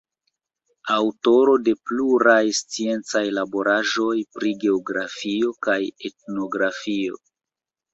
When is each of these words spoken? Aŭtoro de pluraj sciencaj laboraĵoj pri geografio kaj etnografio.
Aŭtoro 0.95 1.53
de 1.67 1.75
pluraj 1.91 2.39
sciencaj 2.61 3.23
laboraĵoj 3.41 4.17
pri 4.35 4.57
geografio 4.67 5.57
kaj 5.71 5.81
etnografio. 6.13 7.27